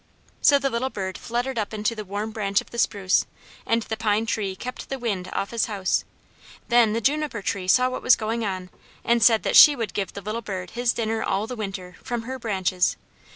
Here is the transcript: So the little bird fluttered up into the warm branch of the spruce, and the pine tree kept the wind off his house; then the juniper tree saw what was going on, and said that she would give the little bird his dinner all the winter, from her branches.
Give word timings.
So 0.41 0.57
the 0.57 0.71
little 0.71 0.89
bird 0.89 1.15
fluttered 1.15 1.59
up 1.59 1.75
into 1.75 1.93
the 1.93 2.03
warm 2.03 2.31
branch 2.31 2.59
of 2.59 2.71
the 2.71 2.79
spruce, 2.79 3.27
and 3.67 3.83
the 3.83 3.95
pine 3.95 4.25
tree 4.25 4.55
kept 4.55 4.89
the 4.89 4.97
wind 4.97 5.29
off 5.31 5.51
his 5.51 5.65
house; 5.67 6.05
then 6.69 6.93
the 6.93 7.01
juniper 7.01 7.43
tree 7.43 7.67
saw 7.67 7.87
what 7.87 8.01
was 8.01 8.15
going 8.15 8.43
on, 8.43 8.71
and 9.03 9.21
said 9.21 9.43
that 9.43 9.55
she 9.55 9.75
would 9.75 9.93
give 9.93 10.13
the 10.13 10.21
little 10.21 10.41
bird 10.41 10.71
his 10.71 10.91
dinner 10.91 11.21
all 11.21 11.45
the 11.45 11.55
winter, 11.55 11.97
from 12.03 12.23
her 12.23 12.39
branches. 12.39 12.97